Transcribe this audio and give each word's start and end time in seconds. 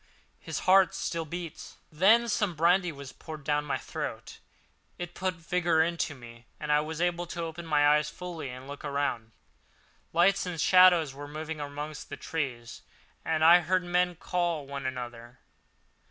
"His 0.39 0.61
heart 0.61 0.95
still 0.95 1.25
beats!" 1.25 1.77
Then 1.91 2.27
some 2.27 2.55
brandy 2.55 2.91
was 2.91 3.11
poured 3.13 3.43
down 3.43 3.65
my 3.65 3.77
throat; 3.77 4.39
it 4.97 5.13
put 5.13 5.35
vigour 5.35 5.83
into 5.83 6.15
me, 6.15 6.47
and 6.59 6.71
I 6.71 6.79
was 6.79 6.99
able 6.99 7.27
to 7.27 7.43
open 7.43 7.67
my 7.67 7.87
eyes 7.87 8.09
fully 8.09 8.49
and 8.49 8.67
look 8.67 8.83
around. 8.83 9.29
Lights 10.11 10.47
and 10.47 10.59
shadows 10.59 11.13
were 11.13 11.27
moving 11.27 11.59
among 11.59 11.93
the 12.09 12.17
trees, 12.17 12.81
and 13.23 13.43
I 13.45 13.59
heard 13.59 13.83
men 13.83 14.15
call 14.15 14.65
to 14.65 14.71
one 14.71 14.87
another. 14.87 15.37